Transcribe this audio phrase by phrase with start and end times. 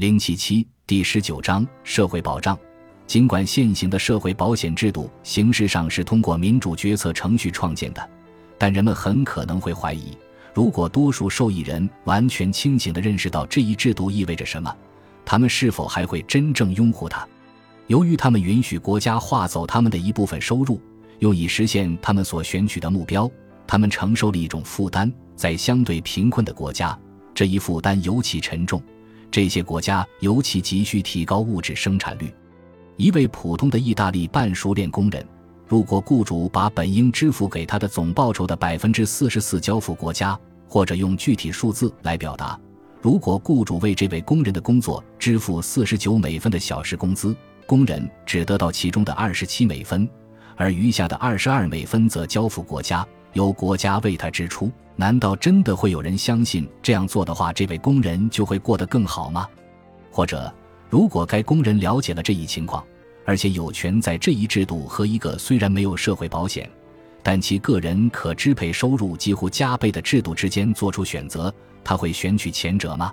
[0.00, 2.58] 零七七第十九章社会保障。
[3.06, 8.10] 尽管现行的社会保险制度形式上是通过民主决策程序创建的，
[8.56, 10.16] 但人们很可能会怀疑，
[10.54, 14.74] 如果多数受益人完全清醒地认识到这一制度意味着什么，
[15.22, 17.28] 他们是否还会真正拥护它？
[17.86, 20.80] 由于他们允许国家划走他们的一部分收入，
[21.18, 23.30] 用以实现他们所选取的目标，
[23.66, 25.12] 他们承受了一种负担。
[25.36, 26.98] 在相对贫困的国家，
[27.34, 28.82] 这一负担尤其沉重。
[29.30, 32.32] 这些国家尤其急需提高物质生产率。
[32.96, 35.26] 一位普通的意大利半熟练工人，
[35.66, 42.58] 如果雇主把本应支付给他的总报酬的百分之四十四交付国家，或者用具体数字来表达，
[43.00, 47.34] 如果雇主为这位工人的工作支付四十九美分的小时工资，
[47.66, 50.06] 工人只得到其中的二十七美分，
[50.56, 54.70] 而余下的二十二美分则交付国家，由国家为他支出。
[54.96, 59.48] 难道真的会有人相信这样做的话，这位工人就会过得更好吗？
[60.10, 60.52] 或者，
[60.90, 62.84] 如果该工人了解了这一情况，
[63.24, 66.68] 而且有权在这一制度和一个虽然没有社会保险，
[67.22, 73.10] 但其个人可支配收入几乎加倍的制度之间做出选择，他会选取前者吗？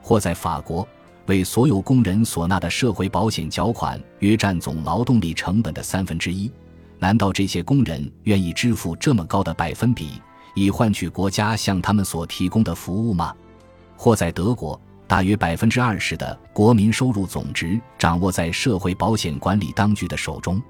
[0.00, 0.86] 或在法国，
[1.26, 6.48] 为所有工人所纳的社会保险缴款约占总劳动力成本的三分之一，
[6.98, 10.20] 难道这些工人愿意支付这么高的百分比？
[10.54, 13.34] 以换取国家向他们所提供的服务吗？
[13.94, 20.60] 或在德国，大约百分之二十的国民收入总值掌握在社会保险管理当局的手中，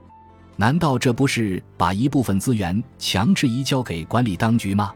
[0.56, 4.92] 难道这不是把一部分资源强制移交给管理当局吗？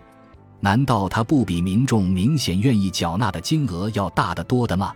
[0.58, 4.92] 难道它不比民众明显愿意缴纳的金额要大得多的吗？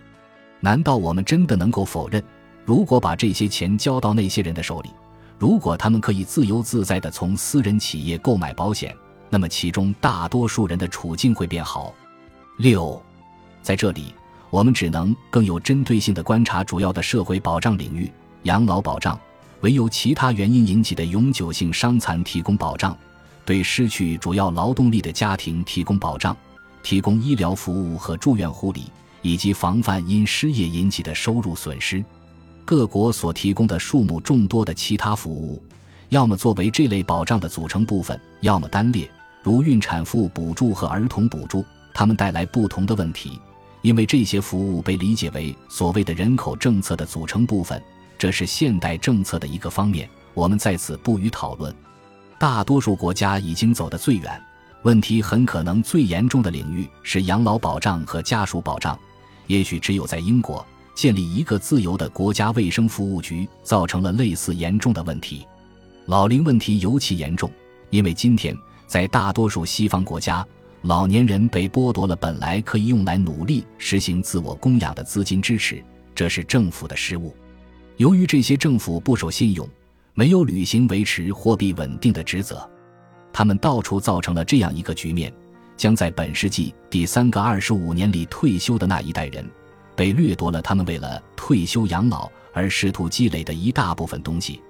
[0.59, 2.21] 难道我们真的能够否认，
[2.65, 4.89] 如果把这些钱交到那些人的手里，
[5.37, 8.95] 如果他们可以自由自在地从私人企业购买保险？
[9.29, 11.93] 那么，其中大多数人的处境会变好。
[12.57, 13.01] 六，
[13.61, 14.13] 在这里，
[14.49, 18.09] 我们只能更有针对性的观察主要的社会保障领域：
[18.43, 19.19] 养老保障，
[19.61, 22.97] 为由其他原因引起的永久性伤残提供保障，
[23.43, 26.37] 对失去主要劳动力的家庭提供保障，
[26.81, 28.83] 提供医疗服务和住院护理，
[29.21, 32.05] 以及防范因失业引起的收入损失。
[32.65, 35.63] 各国所提供的数目众多的其他服务。
[36.09, 39.09] 要么作为这类保障的组成部分，要么单列，
[39.43, 41.63] 如孕产妇补助和儿童补助。
[41.93, 43.39] 它们带来不同的问题，
[43.81, 47.81] 因为这些服务被理解为所谓的人口政策的组成部分，
[48.17, 50.09] 这是现代政策的一个方面。
[50.33, 51.73] 我们在此不予讨论。
[52.37, 54.41] 大多数国家已经走得最远，
[54.83, 58.97] 问题很可能最严重的领域是养老保障和家属保障。
[59.47, 60.65] 也许只有在英国
[60.95, 65.45] 建立一个自由的国家卫生服务局，造成了类似严重的问题。
[66.05, 67.51] 老龄问题尤其严重，
[67.89, 68.55] 因为今天
[68.87, 70.45] 在大多数西方国家，
[70.83, 75.83] 老年人被剥夺了本来可以用来努力实行自我供养的资金支持，
[76.15, 77.35] 这是政府的失误。
[77.97, 79.67] 由于这些政府不守信用，
[80.13, 82.69] 没有履行维持货币稳定的职责，
[83.33, 85.33] 他们到处造成了这样一个局面：
[85.75, 89.45] 将在本世纪第三个二十五年里退休的那一代人，
[89.95, 94.61] 被掠夺了他们为了退休养老而试图积累的一大部分东西。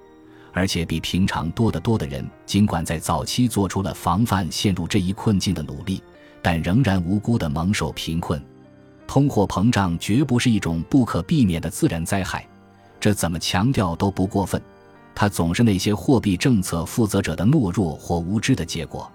[0.52, 6.02] 而且比平常多得多的人，尽管在早期做出了防范陷入这一困境的努力，
[6.40, 8.42] 但仍然无辜地蒙受贫困。
[9.06, 12.48] 通货膨胀绝不是一种不可避免的自然灾害，
[12.98, 14.60] 这怎么强调都不过分。
[15.14, 19.10] 它总是那些货币政策负责者的懦弱或无知的结果，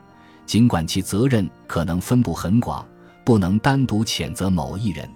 [0.46, 2.86] 尽管其责任可能分布很广，
[3.26, 5.10] 不能单独谴责某一人。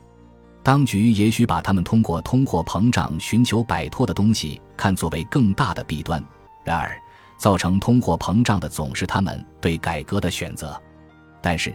[0.66, 6.20] 当局也许把他们通过通货膨胀寻求摆脱的东西看作为更大的弊端，
[6.64, 7.00] 然而，
[7.38, 10.76] 造成通货膨胀的总是他们对改革的选择。
[11.40, 11.72] 但是，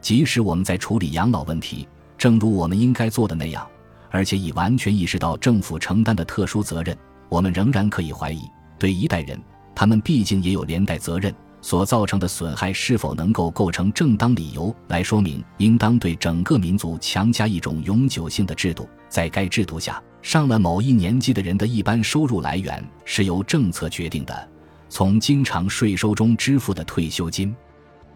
[0.00, 1.86] 即使我们在处理养老问题，
[2.18, 3.64] 正如我们应该做的那样，
[4.10, 9.40] 而且已完全意识到政府承担的特殊责任，我们仍然可以怀疑，对一代人，
[9.76, 11.32] 他们毕竟也有连带责任。
[11.64, 18.86] 所造成的损害是否能够构成正当理由来说明应当对整个民族强加一种永久性的制度？
[19.08, 24.48] 在该制度下，上了某一年纪的人的一般收入来源是由政策决定的，
[24.90, 27.56] 从经常税收中支付的退休金。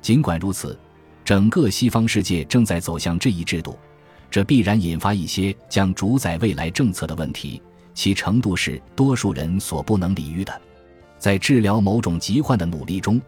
[0.03, 0.79] 尽管如此，
[1.25, 3.79] 整个西方世界正在走向这一制度，
[4.31, 7.63] 这必然引发一些将主宰未来政策的问题，
[7.95, 10.53] 其程度是多数人所不能理喻的。
[11.19, 13.19] 在治疗某种疾患的努力中。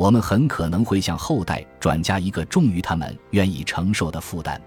[0.00, 4.58] 我们很可能会向后代转嫁一个重于他们愿意承受的负担，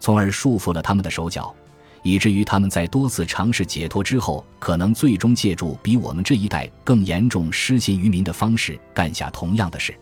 [0.00, 1.54] 从而束缚了他们的手脚，
[2.02, 9.94] 以至于他们在多次尝试解脱之后，可能最终借助比我们这一代更严重失信于民的方式干下同样的事。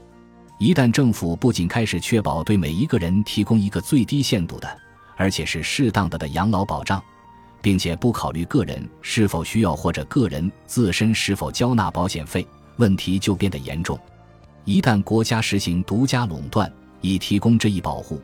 [0.61, 4.79] 一旦政府不仅开始确保对每一个人提供一个最低限度的，
[5.17, 7.03] 而且是适当的的养老保障，
[7.61, 12.47] 并且不考虑个人是否需要或者个人自身是否交纳保险费，
[12.77, 13.99] 问题就变得严重。
[14.71, 18.23] 一旦国家实行独家垄断以提供这一保护，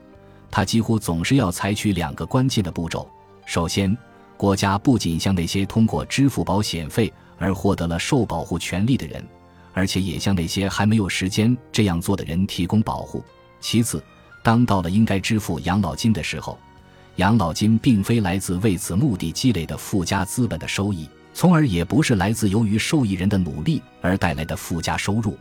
[0.49, 3.11] 它几乎总是要采取两个关键的步骤：
[3.47, 3.99] 首先，
[4.37, 9.27] 国家不仅向那些通过支付保险费而获得了受保护权利的人，
[9.73, 13.21] 而且也向那些还没有时间这样做的人提供保护；
[13.59, 14.01] 其次，
[14.45, 16.57] 当到了应该支付养老金的时候，
[17.17, 25.37] 养老金并非来自为此目的积累的附加资本的收益，从而也不是来自由于受益人的努力而带来的附加收入。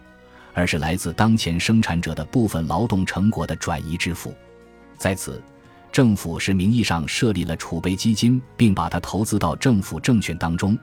[0.55, 4.33] 而是来自当前生产者的部分劳动成果的转移支付，
[4.97, 5.43] 在此，
[5.91, 10.77] 政府是名义上设立了储备基金，并把它投资到政府证券当中，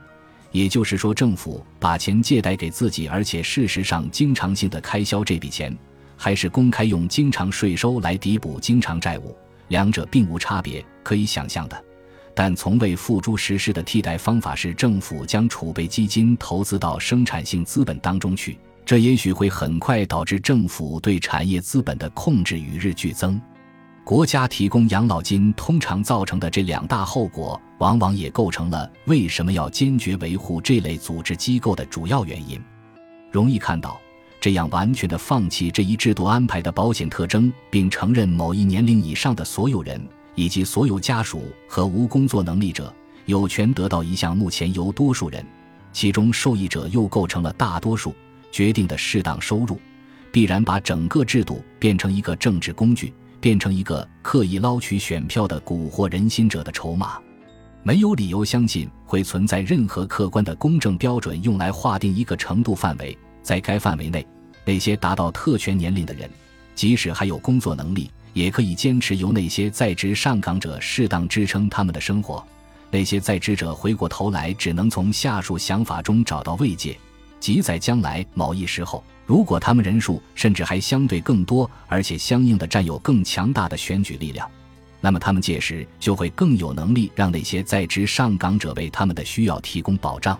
[0.51, 5.75] 也就是说，政府把钱借贷给自己，而且事实上经常性的开销这笔钱，
[6.15, 9.35] 还是公开用经常税收来抵补经常债务，
[9.69, 11.83] 两者并无差别，可以想象的。
[12.35, 18.57] 但从未付诸实施的替代方法是，政府将储备基金投资到生产性资本当中去。
[18.85, 23.41] 这也许会很快导致政府对产业资本的控制与日俱增。
[24.03, 32.61] 国家提供养老金通常造成的这两大后果，往往也构成了为什么要坚决维护这类组织机构的主要原因。
[33.31, 33.97] 容易看到，
[34.41, 40.05] 这样完全的放弃这一制度安排的保险特征，并承认某一年龄以上的所有人
[40.35, 42.93] 以及所有家属和无工作能力者
[43.25, 45.45] 有权得到一项目前由多数人，
[45.93, 48.13] 其中受益者又构成了大多数。
[48.53, 49.79] 决定的适当收入，
[50.31, 53.11] 必然把整个制度变成一个政治工具，
[53.41, 57.17] 变成一个刻意捞取选票的蛊惑人心者的筹码。
[57.81, 63.17] 没有理由相信会存在任何客观的公正标准用来划定一个程度范围。
[63.41, 64.25] 在该范围内，
[64.63, 66.29] 那些达到特权年龄的人，
[66.75, 72.45] 即使还有工作能力，也可以坚持由那些在职上岗者适当支撑他们的生活。
[72.91, 76.95] 那些在职者回过头来，只能从下述想法中找到慰藉。
[77.43, 84.49] 即在将来某一时候，如果他们人数甚至还相对更多，而且相应的占有更强大的选举力量，
[85.01, 90.39] 那么他们届时就会更有能力让那些在职上岗者为他们的需要提供保障。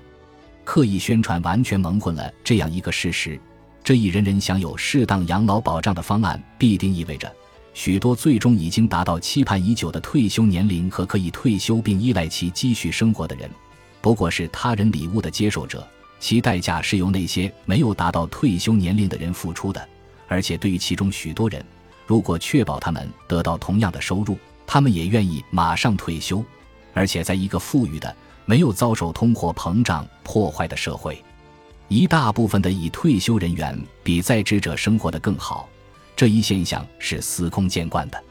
[0.64, 3.38] 刻意宣传完全蒙混了这样一个事实：
[3.84, 7.30] 这一人人享有适当养老保障的方案，必定意味着
[7.74, 13.50] 许多最终已经达到期盼已久的退休年龄和可以退休并依赖其积蓄生活的人，
[14.00, 15.86] 不过是他人礼物的接受者。
[16.24, 19.90] 其代价是由那些没有达到退休年龄的人付出的，
[20.30, 21.62] 而且对于其中许多人，
[22.08, 26.42] 如果确保他们得到同样的收入，他们也愿意马上退休，
[26.94, 28.16] 而且在一个富裕的、
[28.46, 31.22] 没有遭受通货膨胀破坏的社会，
[31.90, 35.68] 一大部分的已退休人员比在职者生活的更好。
[36.16, 38.24] 这一现象是司空见惯的。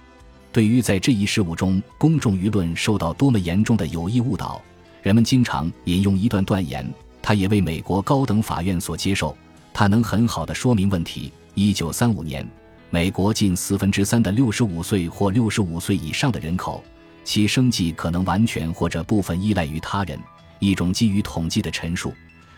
[0.51, 4.63] 对于在这一事物中公众舆论受到多么严重的有意误导，
[5.03, 6.91] 人们经常引用一段断言。
[7.23, 9.37] 他也为美国高等法院所接受，
[9.73, 11.33] 他能很好的说明问题。
[11.55, 12.47] 一九三五年，
[12.91, 16.83] 美国近四分之三的六十五岁或六十五岁以上的人口，
[17.25, 20.19] 其生计可能完全或者部分依赖于他人。
[20.59, 22.13] 一种基于统计的陈述，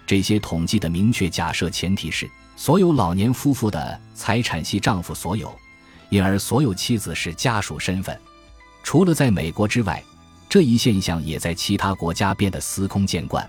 [0.06, 5.52] 这些统计的明确假设前提是所有老年夫妇的财产系丈夫所有，
[6.08, 8.18] 因而所有妻子是家属身份。
[8.82, 10.02] 除了在美国之外，
[10.48, 13.48] 这一现象也在其他国家变得司空见惯。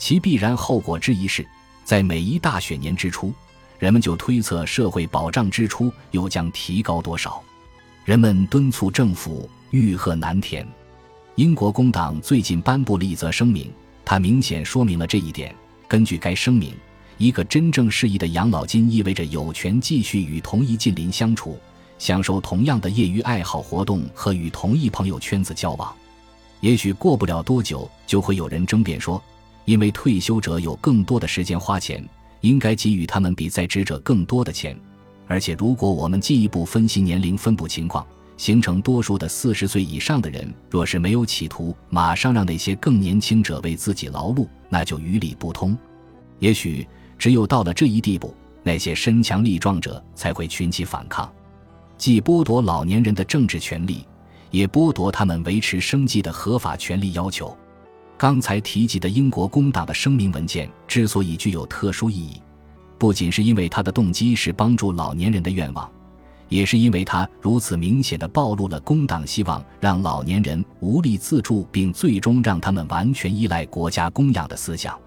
[0.00, 1.46] 其必然后果之一是，
[1.84, 3.32] 在每一大选年之初，
[3.78, 7.40] 人们就推测社会保障支出又将提高多少。
[8.06, 10.66] 人们敦促政府欲壑难填。
[11.34, 13.70] 英国工党最近颁布了一则声明，
[14.02, 15.54] 它明显说明了这一点。
[15.86, 16.74] 根据该声明，
[17.18, 21.58] 一个真正适宜的养老金意味着有权继续与同一近邻相处，
[21.98, 25.94] 享受同样的业余爱好活动和与同一朋友圈子交往。
[26.60, 29.22] 也许过不了多久，就会有人争辩说。
[29.70, 32.04] 因为退休者有更多的时间花钱，
[32.40, 34.76] 应该给予他们比在职者更多的钱。
[35.28, 38.04] 而且，如果我们进一步分析年龄分布情况，
[38.36, 45.78] 形成多数的四十岁以上的人，若是没有企图马上让那些更年轻者为自己劳碌，那就于理不通。
[46.40, 46.84] 也许
[47.16, 48.34] 只有到了这一地步，
[48.64, 51.32] 那些身强力壮者才会群起反抗，
[51.96, 54.04] 既剥夺老年人的政治权利，
[54.50, 57.56] 也剥夺他们维持生计的合法权利要求。
[58.20, 62.38] 刚才提及的英国工党的声明文件之所以具有特殊意义，
[62.98, 65.90] 不仅是因为他的动机是帮助老年人的愿望，
[66.50, 75.00] 也是因为他如此明显的暴露了工党希望让老年人无力自助，并最终让他们完全依赖国家供养的思想。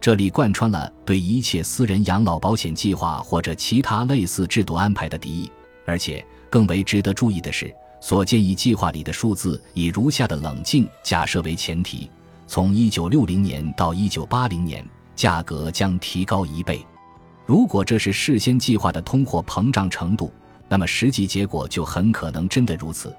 [0.00, 5.48] 这里贯穿了对一切私人养老保险计划或者其他类似制度安排的敌意。
[5.86, 12.10] 而且更为值得注意的是，所建议计划里的数字以如下的冷静假设为前提：
[12.48, 16.84] 从1960年到1980年，价格将提高一倍。
[17.44, 20.32] 如果这是事先计划的通货膨胀程度，
[20.66, 23.14] 那么实际结果就很可能真的如此，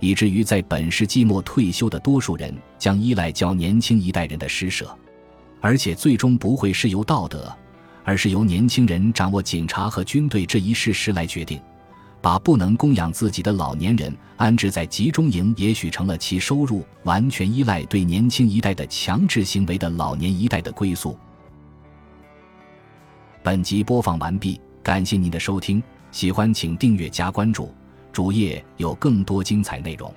[0.00, 4.94] 以至于在本世纪末退休的多数人将依赖较年轻一代人的施舍，
[5.62, 7.50] 而且最终不会是由道德，
[8.04, 11.58] 而是由年轻人掌握警察和军队这一事实来决定。
[12.24, 21.18] 把不能供养自己的老年人安置在集中营，也许成了其收入完全依赖对年轻一代的强制行为的老年一代的归宿。
[23.42, 27.70] 本集播放完毕，感谢您的收听，喜欢请订阅加关注，
[28.10, 30.10] 主页有更多精彩内容。